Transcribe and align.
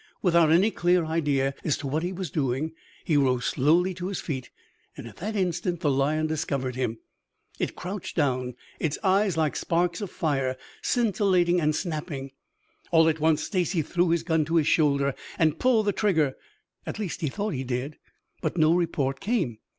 Without 0.23 0.51
any 0.51 0.71
clear 0.71 1.05
idea 1.05 1.53
as 1.63 1.77
to 1.77 1.85
what 1.85 2.01
he 2.01 2.11
was 2.11 2.31
doing, 2.31 2.71
he 3.05 3.15
rose 3.17 3.45
slowly 3.45 3.93
to 3.93 4.07
his 4.07 4.19
feet. 4.19 4.49
At 4.97 5.17
that 5.17 5.35
instant 5.35 5.81
the 5.81 5.91
lion 5.91 6.25
discovered 6.25 6.75
him. 6.75 6.97
It 7.59 7.75
crouched 7.75 8.15
down, 8.15 8.55
its 8.79 8.97
eyes 9.03 9.37
like 9.37 9.55
sparks 9.55 10.01
of 10.01 10.09
fire, 10.09 10.57
scintillating 10.81 11.61
and 11.61 11.75
snapping. 11.75 12.31
All 12.89 13.07
at 13.07 13.19
once 13.19 13.43
Stacy 13.43 13.83
threw 13.83 14.09
his 14.09 14.23
gun 14.23 14.43
to 14.45 14.55
his 14.55 14.67
shoulder 14.67 15.13
and 15.37 15.59
pulled 15.59 15.85
the 15.85 15.93
trigger. 15.93 16.35
At 16.83 16.97
least 16.97 17.21
he 17.21 17.27
thought 17.29 17.51
he 17.53 17.63
did. 17.63 17.99
But 18.41 18.57
no 18.57 18.73
report 18.73 19.19
came. 19.19 19.59